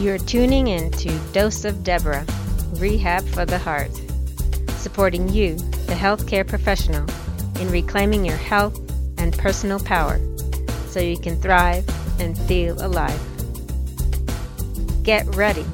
You're 0.00 0.16
tuning 0.16 0.68
in 0.68 0.90
to 0.92 1.10
Dose 1.34 1.66
of 1.66 1.84
Deborah, 1.84 2.24
Rehab 2.76 3.22
for 3.22 3.44
the 3.44 3.58
Heart, 3.58 3.90
supporting 4.78 5.28
you, 5.28 5.56
the 5.56 5.92
healthcare 5.92 6.48
professional, 6.48 7.06
in 7.60 7.70
reclaiming 7.70 8.24
your 8.24 8.38
health 8.38 8.80
and 9.18 9.36
personal 9.36 9.78
power 9.78 10.18
so 10.86 11.00
you 11.00 11.18
can 11.18 11.38
thrive 11.38 11.86
and 12.18 12.38
feel 12.48 12.82
alive. 12.82 13.20
Get 15.02 15.26
ready 15.36 15.66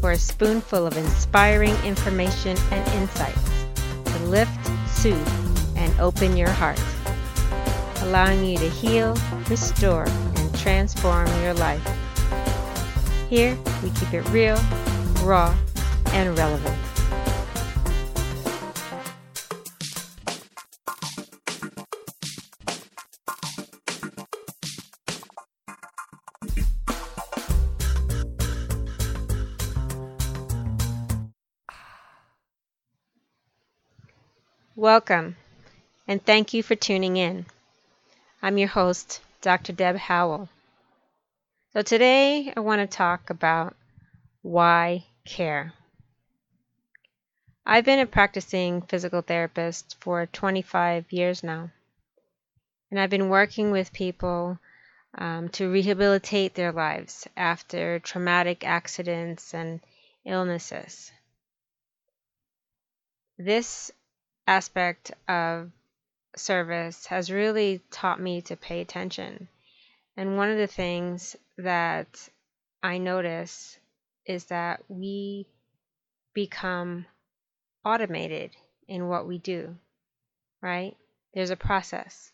for 0.00 0.12
a 0.12 0.16
spoonful 0.16 0.86
of 0.86 0.96
inspiring 0.96 1.76
information 1.84 2.56
and 2.70 2.88
insights 2.94 3.66
to 4.06 4.18
lift, 4.20 4.88
soothe, 4.88 5.76
and 5.76 5.92
open 6.00 6.34
your 6.34 6.48
heart, 6.48 6.80
allowing 8.04 8.42
you 8.42 8.56
to 8.56 8.70
heal, 8.70 9.14
restore, 9.50 10.06
and 10.08 10.58
transform 10.58 11.28
your 11.42 11.52
life. 11.52 11.86
Here, 13.28 13.58
we 13.82 13.90
keep 13.90 14.14
it 14.14 14.22
real, 14.28 14.56
raw, 15.24 15.52
and 16.12 16.38
relevant. 16.38 16.76
Welcome, 34.76 35.36
and 36.06 36.24
thank 36.24 36.54
you 36.54 36.62
for 36.62 36.76
tuning 36.76 37.16
in. 37.16 37.46
I'm 38.40 38.56
your 38.56 38.68
host, 38.68 39.20
Dr. 39.40 39.72
Deb 39.72 39.96
Howell. 39.96 40.48
So 41.76 41.82
today 41.82 42.54
I 42.56 42.60
want 42.60 42.80
to 42.80 42.96
talk 42.96 43.28
about 43.28 43.76
why 44.40 45.04
care. 45.26 45.74
I've 47.66 47.84
been 47.84 47.98
a 47.98 48.06
practicing 48.06 48.80
physical 48.80 49.20
therapist 49.20 49.94
for 50.00 50.24
25 50.24 51.12
years 51.12 51.42
now, 51.42 51.68
and 52.90 52.98
I've 52.98 53.10
been 53.10 53.28
working 53.28 53.72
with 53.72 53.92
people 53.92 54.58
um, 55.18 55.50
to 55.50 55.70
rehabilitate 55.70 56.54
their 56.54 56.72
lives 56.72 57.28
after 57.36 57.98
traumatic 57.98 58.66
accidents 58.66 59.52
and 59.52 59.80
illnesses. 60.24 61.12
This 63.36 63.90
aspect 64.46 65.12
of 65.28 65.70
service 66.36 67.04
has 67.04 67.30
really 67.30 67.82
taught 67.90 68.18
me 68.18 68.40
to 68.40 68.56
pay 68.56 68.80
attention 68.80 69.48
and 70.16 70.36
one 70.36 70.50
of 70.50 70.56
the 70.56 70.66
things 70.66 71.36
that 71.58 72.28
I 72.82 72.98
notice 72.98 73.78
is 74.24 74.46
that 74.46 74.82
we 74.88 75.46
become 76.34 77.06
automated 77.84 78.50
in 78.88 79.08
what 79.08 79.26
we 79.26 79.38
do, 79.38 79.76
right? 80.62 80.96
There's 81.34 81.50
a 81.50 81.56
process. 81.56 82.32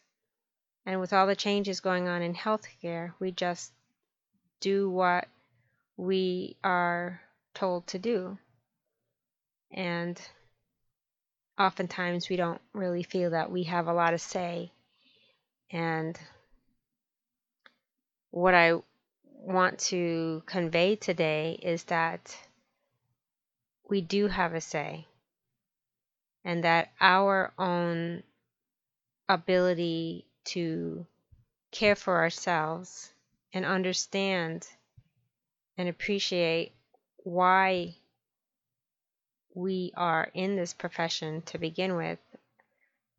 And 0.87 1.01
with 1.01 1.13
all 1.13 1.27
the 1.27 1.37
changes 1.37 1.81
going 1.81 2.09
on 2.09 2.23
in 2.23 2.35
healthcare, 2.35 3.13
we 3.21 3.31
just 3.31 3.73
do 4.61 4.89
what 4.91 5.29
we 5.97 6.57
are 6.65 7.21
told 7.55 7.87
to 7.89 7.99
do. 7.99 8.39
And 9.73 10.21
oftentimes 11.59 12.29
we 12.29 12.37
don't 12.37 12.61
really 12.73 13.03
feel 13.03 13.31
that 13.31 13.51
we 13.51 13.65
have 13.65 13.87
a 13.87 13.93
lot 13.93 14.15
of 14.15 14.21
say. 14.21 14.73
And 15.71 16.19
what 18.33 18.55
I 18.55 18.73
want 19.25 19.79
to 19.79 20.43
convey 20.47 20.97
today 20.97 21.61
is 21.63 21.85
that 21.85 22.35
we 23.89 24.01
do 24.01 24.27
have 24.27 24.55
a 24.55 24.61
say, 24.61 25.07
and 26.43 26.65
that 26.65 26.93
our 26.99 27.53
own 27.59 28.23
ability 29.29 30.25
to 30.45 31.07
care 31.71 31.95
for 31.95 32.17
ourselves 32.17 33.13
and 33.53 33.67
understand 33.67 34.67
and 35.77 35.91
appreciate 35.91 36.73
why 37.19 37.95
we 39.55 39.93
are 39.95 40.31
in 40.33 40.57
this 40.57 40.73
profession 40.73 41.43
to 41.43 41.59
begin 41.59 41.97
with 41.97 42.19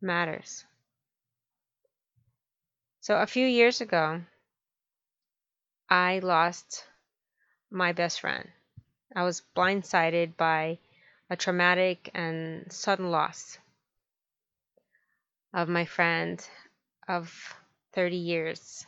matters. 0.00 0.64
So, 3.00 3.16
a 3.16 3.26
few 3.26 3.46
years 3.46 3.80
ago, 3.80 4.22
I 5.88 6.20
lost 6.20 6.84
my 7.70 7.92
best 7.92 8.20
friend. 8.20 8.48
I 9.14 9.22
was 9.22 9.42
blindsided 9.54 10.36
by 10.36 10.78
a 11.30 11.36
traumatic 11.36 12.10
and 12.14 12.72
sudden 12.72 13.10
loss 13.10 13.58
of 15.52 15.68
my 15.68 15.84
friend 15.84 16.44
of 17.06 17.54
30 17.92 18.16
years. 18.16 18.86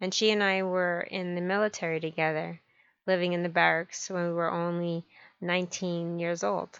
And 0.00 0.12
she 0.12 0.30
and 0.30 0.42
I 0.42 0.62
were 0.62 1.00
in 1.00 1.34
the 1.34 1.40
military 1.40 2.00
together, 2.00 2.60
living 3.06 3.32
in 3.32 3.42
the 3.42 3.48
barracks 3.48 4.10
when 4.10 4.26
we 4.26 4.32
were 4.32 4.50
only 4.50 5.04
19 5.40 6.18
years 6.18 6.44
old. 6.44 6.78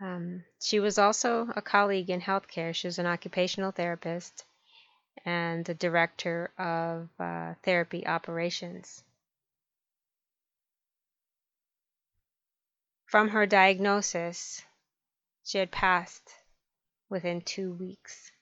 Um, 0.00 0.44
she 0.60 0.80
was 0.80 0.98
also 0.98 1.48
a 1.54 1.62
colleague 1.62 2.10
in 2.10 2.20
healthcare. 2.20 2.74
She 2.74 2.86
was 2.86 2.98
an 2.98 3.06
occupational 3.06 3.70
therapist 3.70 4.44
and 5.24 5.64
the 5.64 5.74
director 5.74 6.50
of 6.58 7.08
uh, 7.18 7.54
therapy 7.62 8.06
operations. 8.06 9.02
From 13.06 13.28
her 13.28 13.46
diagnosis, 13.46 14.62
she 15.44 15.58
had 15.58 15.70
passed 15.70 16.34
within 17.08 17.40
two 17.40 17.72
weeks. 17.72 18.32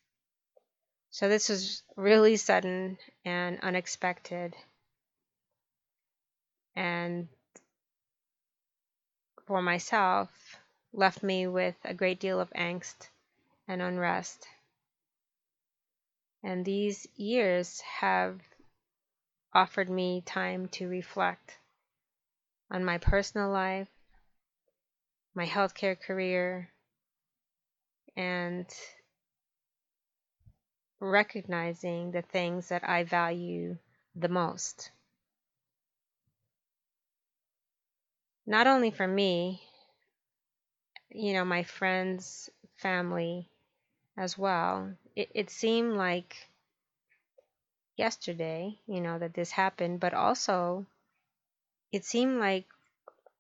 So 1.10 1.28
this 1.28 1.50
was 1.50 1.82
really 1.96 2.36
sudden 2.36 2.96
and 3.24 3.60
unexpected. 3.60 4.56
And 6.74 7.28
for 9.46 9.60
myself, 9.60 10.30
left 10.94 11.22
me 11.22 11.46
with 11.46 11.76
a 11.84 11.92
great 11.92 12.18
deal 12.18 12.40
of 12.40 12.48
angst 12.50 13.08
and 13.68 13.82
unrest. 13.82 14.46
And 16.42 16.64
these 16.64 17.06
years 17.14 17.80
have 17.80 18.41
offered 19.54 19.88
me 19.88 20.22
time 20.26 20.69
to 20.69 20.88
reflect 20.88 21.58
on 22.70 22.84
my 22.84 22.98
personal 22.98 23.50
life, 23.50 23.88
my 25.34 25.47
healthcare 25.47 25.98
career, 25.98 26.70
and 28.16 28.66
recognizing 30.98 32.10
the 32.10 32.22
things 32.22 32.69
that 32.69 32.88
I 32.88 33.04
value 33.04 33.76
the 34.14 34.28
most. 34.28 34.91
Not 38.47 38.66
only 38.66 38.91
for 38.91 39.06
me, 39.06 39.62
you 41.10 41.34
know, 41.34 41.44
my 41.44 41.62
friends, 41.62 42.50
family 42.76 43.48
as 44.16 44.36
well, 44.36 44.92
it, 45.16 45.30
it 45.34 45.50
seemed 45.50 45.94
like 45.94 46.48
yesterday, 47.96 48.78
you 48.86 49.00
know, 49.00 49.18
that 49.18 49.34
this 49.34 49.50
happened, 49.50 50.00
but 50.00 50.14
also 50.14 50.86
it 51.90 52.04
seemed 52.04 52.38
like 52.38 52.66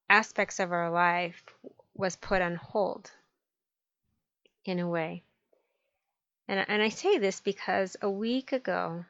aspects 0.08 0.60
of 0.60 0.72
our 0.72 0.90
life 0.90 1.42
was 1.94 2.16
put 2.16 2.42
on 2.42 2.56
hold 2.56 3.10
in 4.64 4.78
a 4.78 4.88
way. 4.88 5.22
And, 6.48 6.64
and 6.68 6.82
I 6.82 6.88
say 6.90 7.18
this 7.18 7.40
because 7.40 7.96
a 8.02 8.10
week 8.10 8.52
ago, 8.52 9.04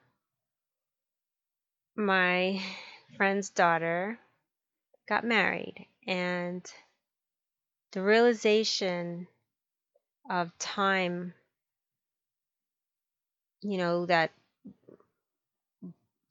my 1.97 2.61
friend's 3.17 3.51
daughter 3.51 4.19
got 5.09 5.25
married, 5.25 5.87
and 6.07 6.65
the 7.93 8.03
realization 8.03 9.27
of 10.31 10.57
time 10.59 11.35
you 13.63 13.79
know, 13.79 14.07
that 14.07 14.33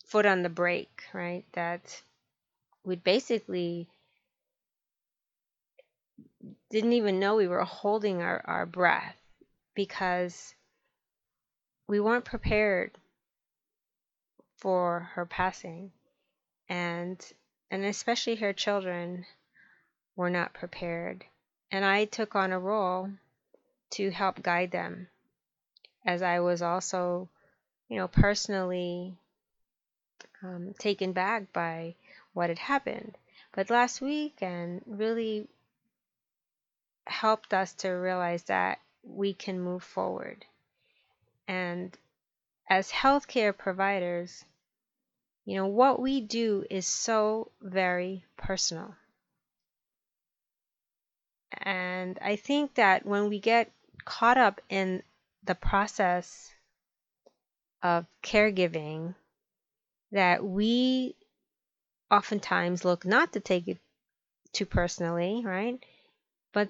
foot 0.05 0.25
on 0.25 0.43
the 0.43 0.49
brake, 0.49 1.03
right? 1.13 1.45
That 1.53 2.01
we 2.83 2.95
basically 2.95 3.87
didn't 6.69 6.93
even 6.93 7.19
know 7.19 7.35
we 7.35 7.47
were 7.47 7.63
holding 7.63 8.21
our, 8.21 8.41
our 8.45 8.65
breath 8.65 9.15
because 9.73 10.53
we 11.87 11.99
weren't 11.99 12.25
prepared 12.25 12.91
for 14.57 15.11
her 15.13 15.25
passing. 15.25 15.91
And 16.69 17.19
and 17.69 17.85
especially 17.85 18.35
her 18.35 18.53
children 18.53 19.25
were 20.15 20.29
not 20.29 20.53
prepared. 20.53 21.23
And 21.71 21.85
I 21.85 22.05
took 22.05 22.35
on 22.35 22.51
a 22.51 22.59
role 22.59 23.09
to 23.91 24.11
help 24.11 24.41
guide 24.41 24.71
them 24.71 25.07
as 26.05 26.21
I 26.21 26.39
was 26.39 26.61
also, 26.61 27.29
you 27.89 27.97
know, 27.97 28.07
personally 28.07 29.13
um, 30.43 30.73
taken 30.77 31.13
back 31.13 31.51
by 31.53 31.95
what 32.33 32.49
had 32.49 32.59
happened. 32.59 33.17
But 33.53 33.69
last 33.69 34.01
weekend 34.01 34.81
really 34.85 35.47
helped 37.05 37.53
us 37.53 37.73
to 37.73 37.89
realize 37.89 38.43
that 38.43 38.79
we 39.03 39.33
can 39.33 39.59
move 39.59 39.83
forward. 39.83 40.45
And 41.47 41.95
as 42.69 42.89
healthcare 42.91 43.55
providers, 43.57 44.45
you 45.45 45.55
know, 45.57 45.67
what 45.67 45.99
we 45.99 46.21
do 46.21 46.65
is 46.69 46.87
so 46.87 47.51
very 47.61 48.23
personal. 48.37 48.95
And 51.51 52.17
I 52.21 52.37
think 52.37 52.75
that 52.75 53.05
when 53.05 53.27
we 53.29 53.39
get 53.39 53.71
caught 54.05 54.37
up 54.37 54.61
in 54.69 55.03
the 55.43 55.55
process 55.55 56.53
of 57.81 58.05
caregiving, 58.21 59.15
that 60.11 60.43
we 60.43 61.15
oftentimes 62.11 62.85
look 62.85 63.05
not 63.05 63.33
to 63.33 63.39
take 63.39 63.67
it 63.67 63.79
too 64.51 64.65
personally, 64.65 65.41
right? 65.45 65.83
But 66.51 66.69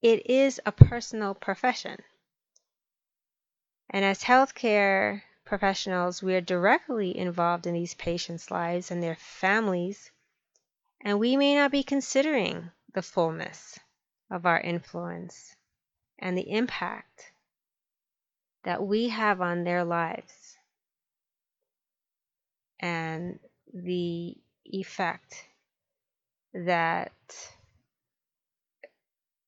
it 0.00 0.30
is 0.30 0.60
a 0.64 0.72
personal 0.72 1.34
profession. 1.34 2.00
And 3.90 4.04
as 4.04 4.22
healthcare 4.22 5.22
professionals, 5.44 6.22
we 6.22 6.34
are 6.34 6.40
directly 6.40 7.16
involved 7.16 7.66
in 7.66 7.74
these 7.74 7.94
patients' 7.94 8.50
lives 8.50 8.90
and 8.90 9.02
their 9.02 9.16
families, 9.16 10.10
and 11.00 11.18
we 11.18 11.36
may 11.36 11.54
not 11.54 11.70
be 11.70 11.82
considering 11.82 12.70
the 12.94 13.02
fullness 13.02 13.78
of 14.30 14.46
our 14.46 14.60
influence 14.60 15.55
and 16.18 16.36
the 16.36 16.50
impact 16.50 17.32
that 18.64 18.82
we 18.82 19.08
have 19.08 19.40
on 19.40 19.64
their 19.64 19.84
lives 19.84 20.56
and 22.80 23.38
the 23.72 24.36
effect 24.64 25.44
that 26.52 27.12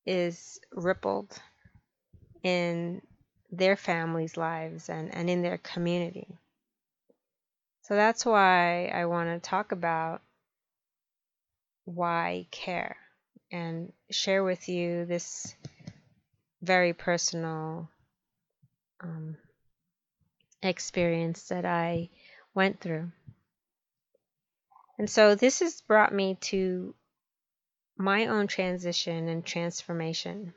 is 0.05 0.59
rippled 0.71 1.37
in 2.43 3.01
their 3.51 3.75
families' 3.75 4.37
lives 4.37 4.89
and, 4.89 5.13
and 5.13 5.29
in 5.29 5.41
their 5.41 5.57
community. 5.57 6.27
So 7.83 7.95
that's 7.95 8.25
why 8.25 8.87
I 8.87 9.05
want 9.05 9.29
to 9.29 9.49
talk 9.49 9.71
about 9.71 10.21
why 11.85 12.45
care 12.51 12.97
and 13.51 13.91
share 14.11 14.43
with 14.43 14.69
you 14.69 15.05
this 15.05 15.55
very 16.61 16.93
personal 16.93 17.89
um, 19.01 19.37
experience 20.61 21.47
that 21.49 21.65
I 21.65 22.09
went 22.53 22.81
through. 22.81 23.11
And 24.97 25.09
so 25.09 25.35
this 25.35 25.59
has 25.59 25.81
brought 25.81 26.13
me 26.13 26.35
to 26.41 26.93
my 27.97 28.27
own 28.27 28.47
transition 28.47 29.27
and 29.29 29.45
transformation 29.45 30.53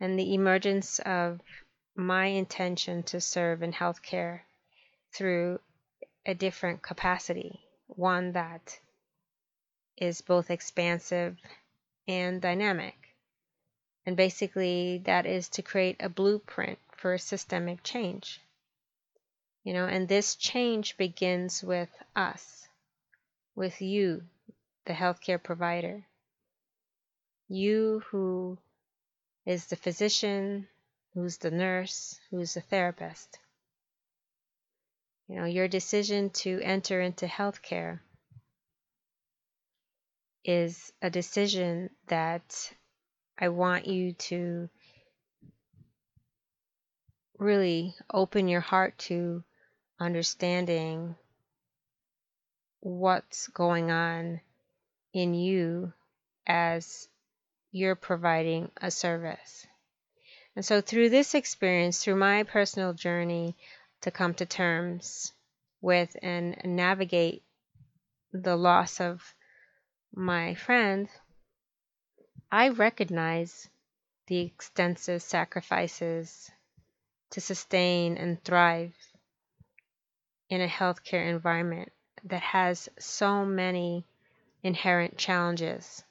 and 0.00 0.18
the 0.18 0.34
emergence 0.34 0.98
of 1.00 1.40
my 1.94 2.26
intention 2.26 3.02
to 3.04 3.20
serve 3.20 3.62
in 3.62 3.72
healthcare 3.72 4.40
through 5.12 5.60
a 6.26 6.34
different 6.34 6.82
capacity, 6.82 7.60
one 7.86 8.32
that 8.32 8.78
is 9.96 10.20
both 10.20 10.50
expansive 10.50 11.36
and 12.08 12.40
dynamic. 12.40 13.03
And 14.06 14.16
basically, 14.16 14.98
that 15.04 15.24
is 15.26 15.48
to 15.50 15.62
create 15.62 15.96
a 16.00 16.08
blueprint 16.08 16.78
for 16.96 17.16
systemic 17.16 17.82
change. 17.82 18.40
You 19.62 19.72
know, 19.72 19.86
and 19.86 20.06
this 20.06 20.36
change 20.36 20.96
begins 20.98 21.62
with 21.62 21.88
us, 22.14 22.68
with 23.54 23.80
you, 23.80 24.22
the 24.84 24.92
healthcare 24.92 25.42
provider. 25.42 26.04
You 27.48 28.02
who 28.10 28.58
is 29.46 29.66
the 29.66 29.76
physician, 29.76 30.68
who's 31.14 31.38
the 31.38 31.50
nurse, 31.50 32.18
who's 32.30 32.54
the 32.54 32.60
therapist. 32.60 33.38
You 35.28 35.36
know, 35.36 35.44
your 35.46 35.68
decision 35.68 36.30
to 36.30 36.60
enter 36.60 37.00
into 37.00 37.26
healthcare 37.26 38.00
is 40.44 40.92
a 41.00 41.08
decision 41.08 41.88
that 42.08 42.72
I 43.38 43.48
want 43.48 43.86
you 43.86 44.12
to 44.12 44.68
really 47.38 47.94
open 48.12 48.48
your 48.48 48.60
heart 48.60 48.96
to 48.98 49.42
understanding 49.98 51.16
what's 52.80 53.48
going 53.48 53.90
on 53.90 54.40
in 55.12 55.34
you 55.34 55.92
as 56.46 57.08
you're 57.72 57.96
providing 57.96 58.70
a 58.80 58.90
service. 58.90 59.66
And 60.54 60.64
so, 60.64 60.80
through 60.80 61.10
this 61.10 61.34
experience, 61.34 62.02
through 62.02 62.16
my 62.16 62.44
personal 62.44 62.92
journey 62.92 63.56
to 64.02 64.10
come 64.10 64.34
to 64.34 64.46
terms 64.46 65.32
with 65.80 66.16
and 66.22 66.56
navigate 66.64 67.42
the 68.32 68.56
loss 68.56 69.00
of 69.00 69.34
my 70.14 70.54
friend, 70.54 71.08
I 72.50 72.68
recognize 72.68 73.68
the 74.26 74.40
extensive 74.40 75.22
sacrifices 75.22 76.50
to 77.30 77.40
sustain 77.40 78.16
and 78.16 78.42
thrive 78.42 78.94
in 80.48 80.60
a 80.60 80.68
healthcare 80.68 81.28
environment 81.28 81.92
that 82.24 82.42
has 82.42 82.88
so 82.98 83.44
many 83.44 84.04
inherent 84.62 85.18
challenges. 85.18 86.04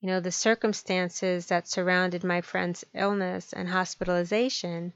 You 0.00 0.08
know, 0.08 0.20
the 0.20 0.32
circumstances 0.32 1.46
that 1.46 1.68
surrounded 1.68 2.24
my 2.24 2.40
friend's 2.40 2.84
illness 2.94 3.52
and 3.52 3.68
hospitalization 3.68 4.92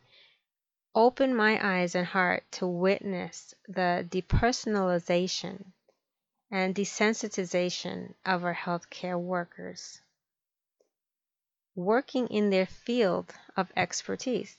opened 0.94 1.36
my 1.36 1.58
eyes 1.62 1.94
and 1.94 2.06
heart 2.06 2.44
to 2.52 2.66
witness 2.66 3.54
the 3.68 4.06
depersonalization 4.08 5.72
and 6.54 6.72
desensitization 6.72 8.14
of 8.24 8.44
our 8.44 8.54
healthcare 8.54 9.18
workers 9.18 10.00
working 11.74 12.28
in 12.28 12.48
their 12.48 12.64
field 12.64 13.34
of 13.56 13.72
expertise. 13.76 14.56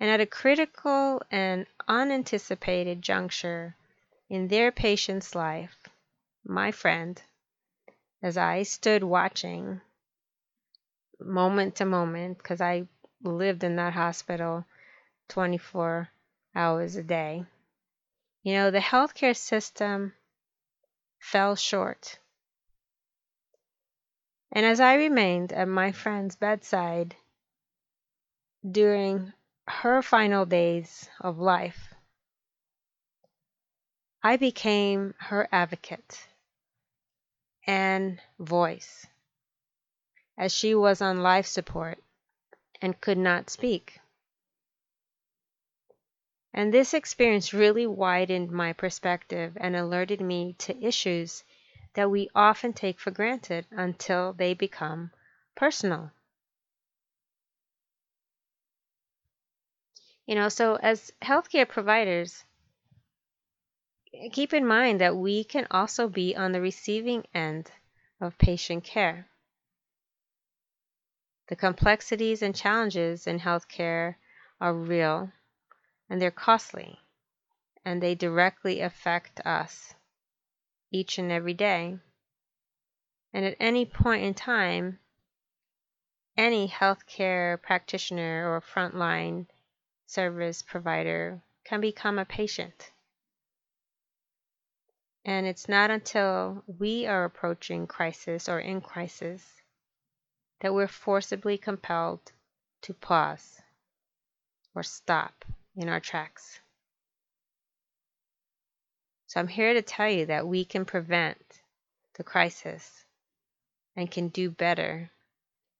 And 0.00 0.10
at 0.10 0.20
a 0.20 0.26
critical 0.26 1.22
and 1.30 1.64
unanticipated 1.86 3.02
juncture 3.02 3.76
in 4.28 4.48
their 4.48 4.72
patient's 4.72 5.36
life, 5.36 5.76
my 6.44 6.72
friend, 6.72 7.22
as 8.20 8.36
I 8.36 8.64
stood 8.64 9.04
watching 9.04 9.80
moment 11.20 11.76
to 11.76 11.84
moment, 11.84 12.38
because 12.38 12.60
I 12.60 12.88
lived 13.22 13.62
in 13.62 13.76
that 13.76 13.92
hospital 13.92 14.64
24 15.28 16.08
hours 16.56 16.96
a 16.96 17.04
day, 17.04 17.44
you 18.42 18.52
know, 18.54 18.70
the 18.70 18.78
healthcare 18.78 19.36
system 19.36 20.12
fell 21.18 21.56
short. 21.56 22.18
And 24.52 24.64
as 24.64 24.80
I 24.80 24.94
remained 24.94 25.52
at 25.52 25.68
my 25.68 25.92
friend's 25.92 26.36
bedside 26.36 27.16
during 28.68 29.32
her 29.68 30.02
final 30.02 30.46
days 30.46 31.08
of 31.20 31.38
life, 31.38 31.92
I 34.22 34.36
became 34.36 35.14
her 35.18 35.48
advocate 35.52 36.26
and 37.66 38.20
voice 38.38 39.06
as 40.38 40.52
she 40.52 40.74
was 40.74 41.00
on 41.00 41.22
life 41.22 41.46
support 41.46 41.98
and 42.82 43.00
could 43.00 43.18
not 43.18 43.50
speak. 43.50 44.00
And 46.56 46.72
this 46.72 46.94
experience 46.94 47.52
really 47.52 47.86
widened 47.86 48.50
my 48.50 48.72
perspective 48.72 49.58
and 49.60 49.76
alerted 49.76 50.22
me 50.22 50.54
to 50.60 50.82
issues 50.82 51.44
that 51.92 52.10
we 52.10 52.30
often 52.34 52.72
take 52.72 52.98
for 52.98 53.10
granted 53.10 53.66
until 53.70 54.32
they 54.32 54.54
become 54.54 55.12
personal. 55.54 56.12
You 60.24 60.34
know, 60.34 60.48
so 60.48 60.76
as 60.76 61.12
healthcare 61.20 61.68
providers, 61.68 62.42
keep 64.32 64.54
in 64.54 64.66
mind 64.66 65.02
that 65.02 65.14
we 65.14 65.44
can 65.44 65.66
also 65.70 66.08
be 66.08 66.34
on 66.34 66.52
the 66.52 66.62
receiving 66.62 67.26
end 67.34 67.70
of 68.18 68.38
patient 68.38 68.82
care. 68.82 69.28
The 71.48 71.56
complexities 71.56 72.40
and 72.40 72.56
challenges 72.56 73.26
in 73.26 73.40
healthcare 73.40 74.14
are 74.58 74.72
real 74.72 75.30
and 76.08 76.20
they're 76.20 76.30
costly, 76.30 76.98
and 77.84 78.02
they 78.02 78.14
directly 78.14 78.80
affect 78.80 79.40
us 79.46 79.94
each 80.90 81.18
and 81.18 81.32
every 81.32 81.54
day. 81.54 81.98
And 83.32 83.44
at 83.44 83.56
any 83.60 83.84
point 83.84 84.24
in 84.24 84.34
time, 84.34 84.98
any 86.36 86.68
healthcare 86.68 87.60
practitioner 87.60 88.52
or 88.52 88.60
frontline 88.60 89.46
service 90.06 90.62
provider 90.62 91.42
can 91.64 91.80
become 91.80 92.18
a 92.18 92.24
patient. 92.24 92.90
And 95.24 95.46
it's 95.46 95.68
not 95.68 95.90
until 95.90 96.62
we 96.66 97.06
are 97.06 97.24
approaching 97.24 97.88
crisis 97.88 98.48
or 98.48 98.60
in 98.60 98.80
crisis 98.80 99.44
that 100.60 100.72
we're 100.72 100.86
forcibly 100.86 101.58
compelled 101.58 102.32
to 102.82 102.94
pause 102.94 103.60
or 104.74 104.84
stop 104.84 105.44
in 105.76 105.88
our 105.88 106.00
tracks. 106.00 106.60
So 109.26 109.40
I'm 109.40 109.48
here 109.48 109.74
to 109.74 109.82
tell 109.82 110.08
you 110.08 110.26
that 110.26 110.46
we 110.46 110.64
can 110.64 110.84
prevent 110.84 111.38
the 112.14 112.24
crisis 112.24 113.04
and 113.94 114.10
can 114.10 114.28
do 114.28 114.50
better 114.50 115.10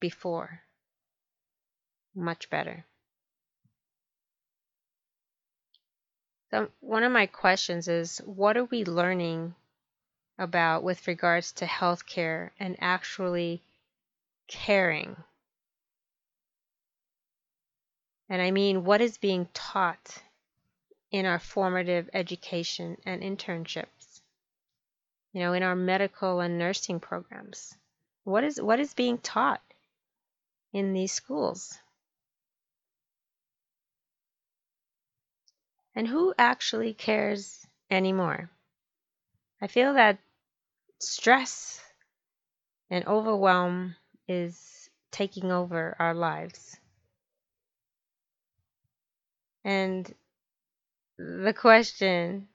before. 0.01 0.63
Much 2.15 2.51
better. 2.51 2.85
So, 6.51 6.71
one 6.81 7.03
of 7.03 7.13
my 7.13 7.27
questions 7.27 7.89
is 7.89 8.19
what 8.19 8.57
are 8.57 8.65
we 8.65 8.85
learning 8.85 9.55
about 10.39 10.83
with 10.83 11.09
regards 11.09 11.53
to 11.53 11.67
healthcare 11.67 12.51
and 12.59 12.77
actually 12.81 13.63
caring? 14.49 15.17
And 18.29 18.43
I 18.43 18.51
mean, 18.51 18.85
what 18.85 19.01
is 19.01 19.19
being 19.19 19.49
taught 19.55 20.23
in 21.11 21.27
our 21.27 21.39
formative 21.39 22.11
education 22.13 22.97
and 23.07 23.23
internships? 23.23 24.21
You 25.33 25.41
know, 25.41 25.53
in 25.53 25.63
our 25.63 25.77
medical 25.77 26.41
and 26.41 26.59
nursing 26.59 26.99
programs. 26.99 27.77
What 28.25 28.43
is 28.43 28.61
what 28.61 28.81
is 28.81 28.95
being 28.95 29.19
taught 29.19 29.63
in 30.73 30.93
these 30.93 31.13
schools? 31.13 31.79
And 35.95 36.09
who 36.09 36.35
actually 36.37 36.93
cares 36.93 37.67
anymore? 37.91 38.51
I 39.61 39.69
feel 39.69 39.95
that 39.95 40.19
stress 40.99 41.81
and 42.91 43.07
overwhelm 43.07 43.97
is 44.29 44.91
taking 45.11 45.51
over 45.51 45.97
our 45.99 46.15
lives. 46.15 46.77
And 49.67 50.15
the 51.19 51.53
question 51.53 52.47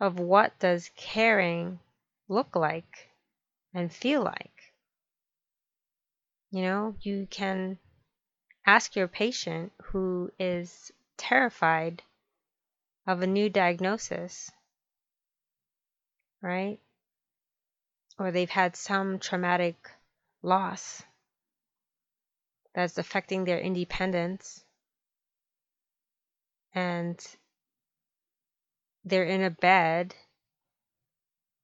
of 0.00 0.18
what 0.18 0.58
does 0.58 0.90
caring 0.96 1.78
look 2.26 2.56
like 2.56 3.10
and 3.74 3.92
feel 3.92 4.22
like? 4.22 4.72
You 6.50 6.62
know, 6.62 6.96
you 7.02 7.28
can 7.30 7.78
ask 8.64 8.96
your 8.96 9.08
patient 9.08 9.72
who 9.82 10.32
is 10.38 10.90
terrified 11.18 12.02
of 13.06 13.20
a 13.20 13.26
new 13.26 13.50
diagnosis, 13.50 14.50
right? 16.40 16.78
Or 18.18 18.30
they've 18.30 18.48
had 18.48 18.74
some 18.74 19.18
traumatic 19.18 19.90
loss 20.40 21.02
that's 22.74 22.96
affecting 22.96 23.44
their 23.44 23.58
independence 23.58 24.63
and 26.74 27.24
they're 29.04 29.24
in 29.24 29.42
a 29.42 29.50
bed 29.50 30.14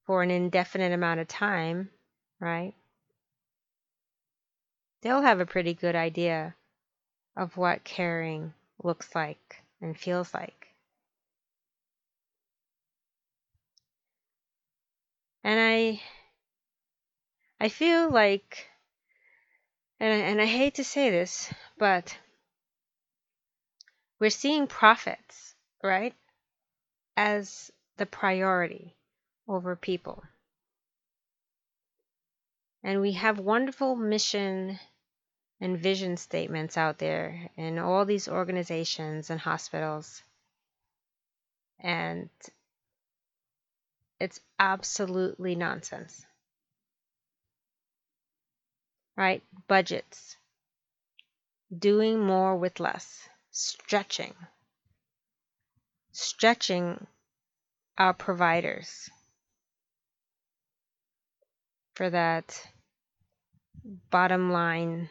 for 0.07 0.23
an 0.23 0.31
indefinite 0.31 0.93
amount 0.93 1.21
of 1.21 1.29
time, 1.29 1.91
right? 2.39 2.75
They'll 5.03 5.23
have 5.23 5.41
a 5.41 5.47
pretty 5.47 5.75
good 5.75 5.97
idea 5.97 6.55
of 7.37 7.57
what 7.57 7.85
caring 7.85 8.53
looks 8.83 9.15
like 9.15 9.63
and 9.81 9.99
feels 9.99 10.35
like. 10.35 10.69
And 15.43 15.59
I 15.59 16.03
I 17.59 17.69
feel 17.69 18.11
like 18.11 18.69
and 19.99 20.23
and 20.23 20.41
I 20.41 20.47
hate 20.47 20.75
to 20.75 20.85
say 20.85 21.11
this, 21.11 21.53
but 21.79 22.17
we're 24.21 24.31
seeing 24.31 24.67
profits, 24.67 25.55
right? 25.83 26.15
As 27.17 27.73
the 27.97 28.07
priority 28.07 28.95
over 29.49 29.75
people. 29.75 30.23
And 32.85 33.01
we 33.01 33.13
have 33.13 33.39
wonderful 33.39 33.97
mission 33.97 34.79
and 35.61 35.79
vision 35.79 36.17
statements 36.17 36.77
out 36.77 36.99
there 36.99 37.51
in 37.57 37.79
all 37.79 38.05
these 38.05 38.29
organizations 38.29 39.29
and 39.31 39.41
hospitals. 39.41 40.23
And 41.81 42.31
it's 44.19 44.41
absolutely 44.59 45.55
nonsense. 45.55 46.25
Right? 49.17 49.43
Budgets. 49.69 50.37
Doing 51.77 52.21
more 52.21 52.57
with 52.57 52.81
less. 52.81 53.29
Stretching. 53.51 54.35
Stretching 56.13 57.07
our 57.99 58.15
providers 58.15 59.11
for 61.95 62.11
that 62.11 62.67
bottom 64.11 64.53
line, 64.53 65.11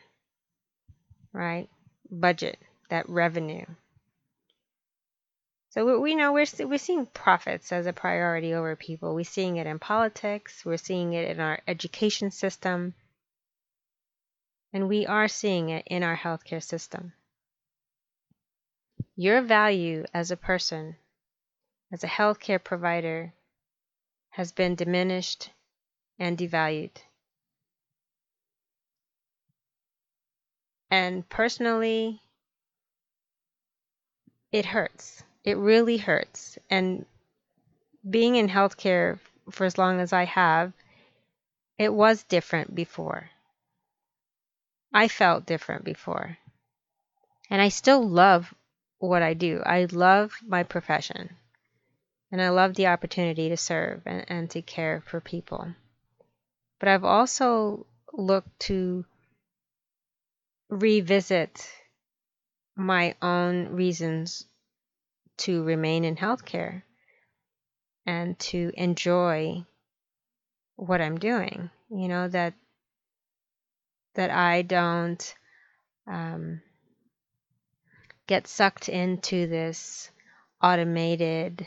right? 1.34 1.70
Budget, 2.10 2.58
that 2.90 3.10
revenue. 3.10 3.66
So 5.72 6.00
we 6.00 6.16
know 6.16 6.34
we're 6.34 6.48
we're 6.60 6.80
seeing 6.80 7.06
profits 7.06 7.72
as 7.72 7.86
a 7.86 7.94
priority 7.94 8.56
over 8.56 8.76
people. 8.76 9.14
We're 9.14 9.24
seeing 9.24 9.58
it 9.58 9.68
in 9.68 9.78
politics. 9.78 10.66
We're 10.66 10.78
seeing 10.78 11.14
it 11.14 11.30
in 11.30 11.40
our 11.40 11.60
education 11.68 12.32
system, 12.32 12.96
and 14.74 14.90
we 14.90 15.06
are 15.06 15.28
seeing 15.28 15.70
it 15.70 15.86
in 15.86 16.02
our 16.02 16.18
healthcare 16.18 16.64
system. 16.64 17.14
Your 19.20 19.42
value 19.42 20.06
as 20.14 20.32
a 20.32 20.38
person, 20.38 20.96
as 21.92 22.04
a 22.04 22.08
healthcare 22.08 22.64
provider, 22.64 23.34
has 24.30 24.54
been 24.54 24.76
diminished 24.76 25.50
and 26.18 26.38
devalued. 26.38 26.96
And 30.90 31.28
personally, 31.28 32.22
it 34.54 34.66
hurts 34.66 35.24
it 35.44 35.58
really 35.58 35.98
hurts. 35.98 36.60
And 36.70 37.06
being 38.08 38.36
in 38.36 38.50
healthcare 38.50 39.20
for 39.50 39.66
as 39.66 39.78
long 39.78 40.00
as 40.00 40.14
I 40.14 40.26
have, 40.26 40.74
it 41.78 41.94
was 41.94 42.24
different 42.24 42.76
before. 42.76 43.30
I 44.94 45.08
felt 45.08 45.46
different 45.46 45.84
before. 45.84 46.38
And 47.50 47.62
I 47.62 47.70
still 47.70 48.08
love 48.08 48.54
what 49.00 49.24
I 49.24 49.34
do. 49.34 49.62
I 49.66 49.86
love 49.86 50.34
my 50.46 50.64
profession. 50.64 51.36
And 52.32 52.42
I 52.42 52.50
love 52.50 52.76
the 52.76 52.88
opportunity 52.88 53.50
to 53.50 53.58
serve 53.58 54.04
and, 54.06 54.24
and 54.28 54.50
to 54.52 54.62
care 54.62 55.04
for 55.08 55.20
people. 55.20 55.74
But 56.80 56.90
I've 56.90 57.04
also 57.04 57.88
looked 58.14 58.60
to 58.62 59.06
revisit 60.70 61.68
my 62.76 63.16
own 63.22 63.70
reasons 63.70 64.46
to 65.38 65.64
remain 65.64 66.06
in 66.06 66.16
healthcare 66.16 66.84
and 68.06 68.38
to 68.40 68.72
enjoy 68.76 69.66
what 70.76 71.02
I'm 71.02 71.18
doing. 71.18 71.70
You 71.90 72.08
know 72.08 72.28
that 72.28 72.54
that 74.16 74.30
I 74.32 74.62
don't 74.62 75.36
um, 76.08 76.62
get 78.30 78.48
sucked 78.48 78.90
into 78.90 79.48
this 79.48 80.12
automated 80.62 81.66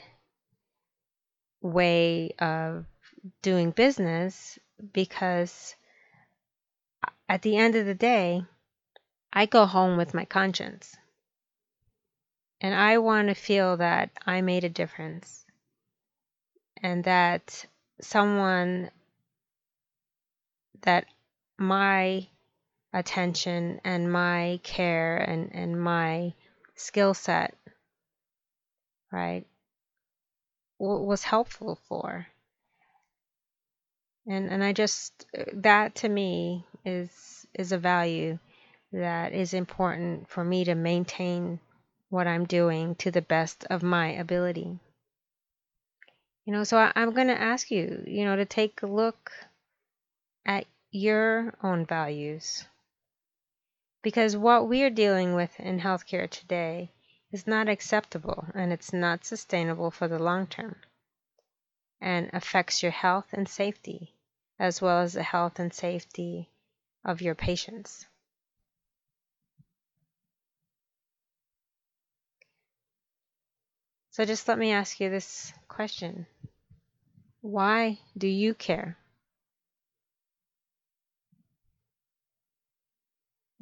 way 1.61 2.31
of 2.39 2.85
doing 3.43 3.73
business 3.73 4.61
because 4.93 5.75
at 7.29 7.43
the 7.43 7.57
end 7.57 7.75
of 7.75 7.85
the 7.85 7.97
day, 7.97 8.45
I 9.33 9.47
go 9.47 9.67
home 9.67 9.97
with 9.97 10.15
my 10.15 10.25
conscience. 10.25 10.97
And 12.61 12.77
I 12.77 12.99
want 12.99 13.27
to 13.27 13.35
feel 13.35 13.79
that 13.79 14.11
I 14.25 14.41
made 14.41 14.63
a 14.63 14.69
difference 14.69 15.45
and 16.81 17.03
that 17.03 17.67
someone 18.01 18.89
that 20.83 21.07
my 21.59 22.29
attention 22.93 23.81
and 23.83 24.13
my 24.13 24.61
care 24.63 25.17
and, 25.17 25.53
and 25.53 25.81
my 25.81 26.35
skill 26.75 27.15
set, 27.15 27.57
right, 29.11 29.47
was 30.79 31.23
helpful 31.23 31.79
for. 31.89 32.27
And, 34.27 34.51
and 34.51 34.63
I 34.63 34.73
just, 34.73 35.27
uh, 35.37 35.45
that 35.55 35.97
to 35.97 36.09
me 36.09 36.65
is, 36.85 37.47
is 37.55 37.73
a 37.73 37.79
value 37.79 38.39
that 38.93 39.33
is 39.33 39.55
important 39.55 40.29
for 40.29 40.45
me 40.45 40.65
to 40.65 40.75
maintain 40.75 41.59
what 42.09 42.27
I'm 42.27 42.45
doing 42.45 42.95
to 42.97 43.11
the 43.11 43.23
best 43.23 43.65
of 43.71 43.83
my 43.83 44.13
ability. 44.13 44.79
You 46.45 46.53
know, 46.53 46.65
so 46.65 46.77
I, 46.77 46.93
I'm 46.95 47.13
going 47.15 47.29
to 47.29 47.41
ask 47.41 47.71
you, 47.71 48.05
you 48.07 48.25
know, 48.25 48.37
to 48.37 48.45
take 48.45 48.83
a 48.83 48.87
look 48.87 49.31
at 50.45 50.67
your 50.91 51.55
own 51.63 51.87
values. 51.87 52.65
Because 54.03 54.37
what 54.37 54.69
we 54.69 54.83
are 54.83 54.91
dealing 54.91 55.35
with 55.35 55.59
in 55.61 55.81
healthcare 55.81 56.29
today 56.29 56.91
is 57.31 57.47
not 57.47 57.69
acceptable 57.69 58.47
and 58.53 58.73
it's 58.73 58.93
not 58.93 59.25
sustainable 59.25 59.91
for 59.91 60.09
the 60.09 60.19
long 60.19 60.47
term 60.49 60.77
and 62.01 62.29
affects 62.33 62.83
your 62.83 62.93
health 62.93 63.29
and 63.33 63.49
safety 63.49 64.15
as 64.59 64.83
well 64.83 65.01
as 65.01 65.13
the 65.13 65.23
health 65.23 65.59
and 65.59 65.73
safety 65.73 66.51
of 67.05 67.23
your 67.23 67.35
patients. 67.35 68.07
So 74.11 74.25
just 74.25 74.47
let 74.47 74.59
me 74.59 74.73
ask 74.73 75.01
you 75.01 75.09
this 75.09 75.53
question. 75.69 76.27
Why 77.41 77.99
do 78.19 78.29
you 78.29 78.53
care? 78.53 78.99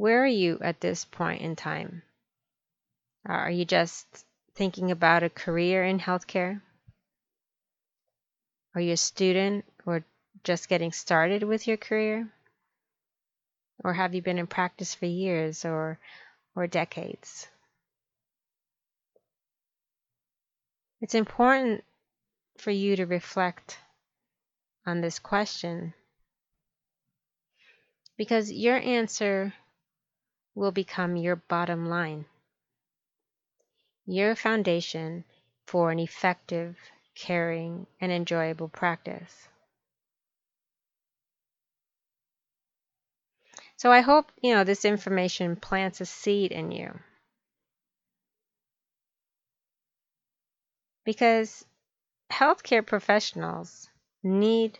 Where 0.00 0.25
are 0.25 0.26
you 0.26 0.59
at 0.62 0.80
this 0.80 1.04
point 1.04 1.42
in 1.42 1.57
time? 1.57 2.02
Uh, 3.28 3.33
are 3.33 3.50
you 3.50 3.66
just 3.66 4.07
thinking 4.54 4.90
about 4.90 5.23
a 5.23 5.28
career 5.28 5.85
in 5.85 6.00
healthcare? 6.00 6.62
Are 8.75 8.80
you 8.80 8.95
a 8.95 8.97
student 8.97 9.66
or 9.85 10.02
just 10.42 10.71
getting 10.71 10.90
started 10.92 11.42
with 11.42 11.69
your 11.69 11.76
career? 11.76 12.33
Or 13.85 13.92
have 13.92 14.14
you 14.14 14.23
been 14.23 14.38
in 14.38 14.47
practice 14.47 14.95
for 14.95 15.04
years 15.04 15.66
or, 15.66 15.99
or 16.57 16.66
decades? 16.66 17.47
It's 21.02 21.14
important 21.14 21.85
for 22.57 22.71
you 22.71 22.97
to 22.97 23.04
reflect 23.04 23.78
on 24.87 25.02
this 25.02 25.19
question 25.19 25.92
because 28.16 28.50
your 28.50 28.76
answer 28.78 29.52
will 30.54 30.73
become 30.73 31.16
your 31.16 31.37
bottom 31.37 31.87
line, 31.87 32.25
your 34.07 34.35
foundation 34.35 35.25
for 35.66 35.90
an 35.90 35.99
effective, 35.99 36.76
caring, 37.14 37.87
and 38.00 38.11
enjoyable 38.11 38.69
practice. 38.69 39.49
So 43.76 43.90
I 43.90 44.00
hope, 44.00 44.30
you 44.42 44.54
know, 44.54 44.64
this 44.64 44.85
information 44.85 45.57
plants 45.57 46.00
a 46.00 46.07
seed 46.07 46.52
in 46.52 46.71
you. 46.71 46.99
Because 51.04 51.64
healthcare 52.30 52.87
professionals 52.87 53.88
need 54.23 54.78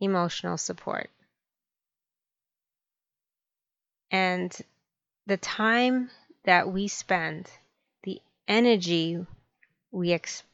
emotional 0.00 0.56
support. 0.56 1.10
And 4.10 4.56
the 5.26 5.36
time 5.36 6.10
that 6.44 6.70
we 6.72 6.88
spend, 6.88 7.50
the 8.04 8.20
energy 8.46 9.26
we 9.90 10.12
ex- 10.12 10.44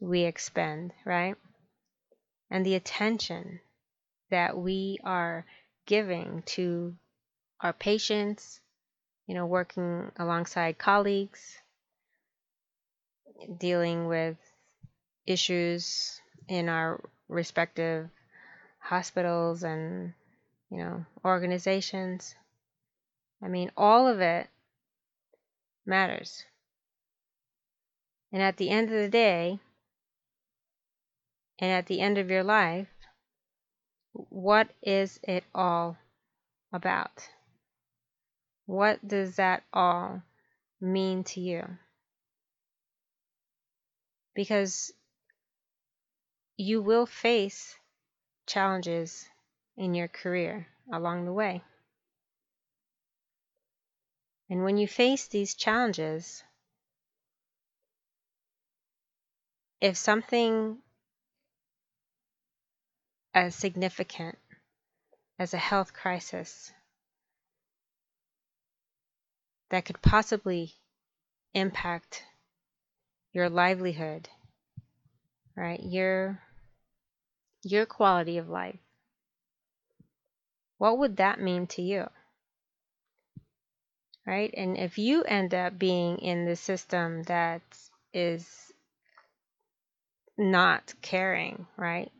we 0.00 0.22
expend, 0.22 0.92
right? 1.04 1.36
And 2.50 2.66
the 2.66 2.74
attention 2.74 3.60
that 4.30 4.56
we 4.56 4.98
are 5.04 5.46
giving 5.86 6.42
to 6.42 6.94
our 7.60 7.72
patients, 7.72 8.60
you 9.26 9.34
know, 9.34 9.46
working 9.46 10.10
alongside 10.18 10.76
colleagues, 10.76 11.58
dealing 13.58 14.06
with 14.06 14.36
issues 15.26 16.20
in 16.48 16.68
our 16.68 17.00
respective 17.28 18.10
hospitals 18.78 19.62
and 19.62 20.12
you 20.70 20.78
know 20.78 21.04
organizations 21.24 22.34
i 23.42 23.48
mean 23.48 23.70
all 23.76 24.06
of 24.06 24.20
it 24.20 24.48
matters. 25.84 26.44
And 28.32 28.42
at 28.42 28.56
the 28.56 28.70
end 28.70 28.88
of 28.88 28.94
the 28.98 29.08
day 29.08 29.58
and 31.58 31.70
at 31.70 31.86
the 31.86 32.00
end 32.00 32.18
of 32.18 32.30
your 32.30 32.44
life 32.44 32.88
what 34.12 34.68
is 34.82 35.18
it 35.22 35.44
all 35.54 35.96
about? 36.72 37.28
What 38.66 39.06
does 39.06 39.36
that 39.36 39.64
all 39.72 40.22
mean 40.80 41.24
to 41.24 41.40
you? 41.40 41.78
Because 44.34 44.92
you 46.56 46.80
will 46.80 47.06
face 47.06 47.76
challenges 48.46 49.28
in 49.76 49.94
your 49.94 50.08
career 50.08 50.66
along 50.92 51.24
the 51.24 51.32
way. 51.32 51.62
And 54.52 54.64
when 54.64 54.76
you 54.76 54.86
face 54.86 55.28
these 55.28 55.54
challenges, 55.54 56.44
if 59.80 59.96
something 59.96 60.76
as 63.32 63.56
significant 63.56 64.36
as 65.38 65.54
a 65.54 65.56
health 65.56 65.94
crisis 65.94 66.70
that 69.70 69.86
could 69.86 70.02
possibly 70.02 70.74
impact 71.54 72.22
your 73.32 73.48
livelihood, 73.48 74.28
right? 75.56 75.80
Your 75.82 76.42
your 77.62 77.86
quality 77.86 78.36
of 78.36 78.50
life. 78.50 78.80
What 80.76 80.98
would 80.98 81.16
that 81.16 81.40
mean 81.40 81.66
to 81.68 81.80
you? 81.80 82.10
Right? 84.26 84.54
And 84.56 84.78
if 84.78 84.98
you 84.98 85.24
end 85.24 85.52
up 85.52 85.78
being 85.78 86.18
in 86.18 86.44
the 86.44 86.56
system 86.56 87.24
that 87.24 87.62
is 88.14 88.72
not 90.38 90.94
caring, 91.02 91.66
right? 91.76 92.10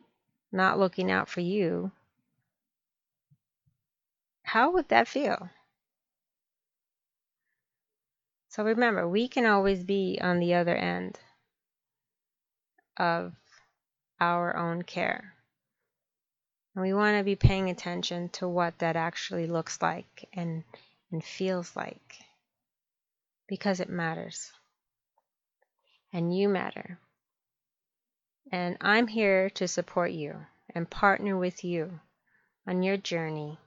Not 0.51 0.79
looking 0.79 1.09
out 1.09 1.29
for 1.29 1.39
you, 1.39 1.91
how 4.43 4.71
would 4.71 4.89
that 4.89 5.07
feel? 5.07 5.49
So 8.49 8.63
remember, 8.63 9.07
we 9.07 9.27
can 9.27 9.45
always 9.45 9.83
be 9.83 10.19
on 10.21 10.39
the 10.39 10.53
other 10.53 10.75
end 10.75 11.17
of 12.97 13.33
our 14.19 14.55
own 14.55 14.83
care. 14.83 15.33
And 16.75 16.83
we 16.83 16.93
want 16.93 17.17
to 17.17 17.23
be 17.23 17.35
paying 17.35 17.69
attention 17.69 18.29
to 18.33 18.47
what 18.47 18.77
that 18.79 18.95
actually 18.95 19.47
looks 19.47 19.81
like 19.81 20.29
and, 20.33 20.63
and 21.13 21.23
feels 21.23 21.75
like 21.75 22.17
because 23.47 23.79
it 23.79 23.89
matters. 23.89 24.51
And 26.11 26.35
you 26.35 26.49
matter. 26.49 26.99
And 28.51 28.77
I'm 28.81 29.07
here 29.07 29.51
to 29.51 29.67
support 29.67 30.11
you 30.11 30.35
and 30.73 30.89
partner 30.89 31.37
with 31.37 31.63
you 31.63 31.99
on 32.67 32.81
your 32.81 32.97
journey 32.97 33.59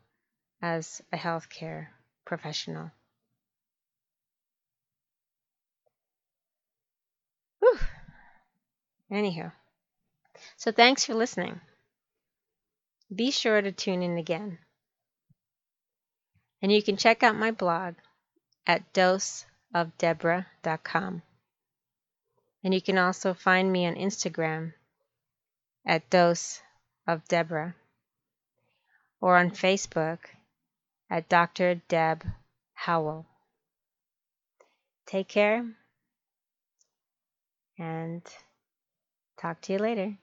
as 0.60 1.00
a 1.12 1.16
healthcare 1.16 1.86
professional. 2.24 2.90
Whew. 7.60 7.78
Anyhow, 9.08 9.52
so 10.56 10.72
thanks 10.72 11.04
for 11.04 11.14
listening. 11.14 11.60
Be 13.14 13.30
sure 13.30 13.62
to 13.62 13.70
tune 13.70 14.02
in 14.02 14.18
again. 14.18 14.58
And 16.66 16.74
you 16.74 16.82
can 16.82 16.96
check 16.96 17.22
out 17.22 17.36
my 17.36 17.52
blog 17.52 17.94
at 18.66 18.92
doseofdeborah.com. 18.92 21.22
And 22.64 22.74
you 22.74 22.82
can 22.82 22.98
also 22.98 23.34
find 23.34 23.70
me 23.70 23.86
on 23.86 23.94
Instagram 23.94 24.72
at 25.86 26.10
Dose 26.10 26.60
of 27.06 27.28
Deborah 27.28 27.76
or 29.20 29.36
on 29.36 29.52
Facebook 29.52 30.18
at 31.08 31.28
Dr. 31.28 31.76
Deb 31.86 32.24
Howell. 32.74 33.26
Take 35.06 35.28
care 35.28 35.64
and 37.78 38.22
talk 39.38 39.60
to 39.60 39.72
you 39.72 39.78
later. 39.78 40.18